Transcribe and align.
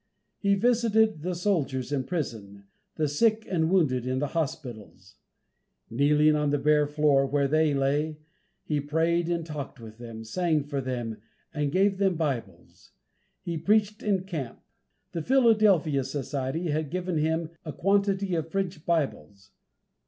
He 0.39 0.55
visited 0.55 1.21
the 1.21 1.35
soldiers 1.35 1.91
in 1.91 2.05
prison, 2.05 2.63
the 2.95 3.07
sick 3.07 3.45
and 3.47 3.69
wounded 3.69 4.03
in 4.07 4.17
the 4.17 4.29
hospitals; 4.33 5.17
kneeling 5.91 6.35
on 6.35 6.49
the 6.49 6.57
bare 6.57 6.87
floor 6.87 7.27
where 7.27 7.47
they 7.47 7.75
lay, 7.75 8.17
he 8.63 8.79
prayed 8.81 9.29
and 9.29 9.45
talked 9.45 9.79
with 9.79 9.99
them, 9.99 10.23
sang 10.23 10.63
for 10.63 10.81
them, 10.81 11.17
and 11.53 11.71
gave 11.71 11.99
them 11.99 12.15
Bibles; 12.15 12.93
he 13.43 13.59
preached 13.59 14.01
in 14.01 14.23
camp. 14.23 14.59
The 15.11 15.21
Philadelphia 15.21 16.03
society 16.03 16.71
had 16.71 16.89
given 16.89 17.19
him 17.19 17.51
a 17.63 17.71
quantity 17.71 18.33
of 18.33 18.49
French 18.49 18.83
Bibles. 18.83 19.51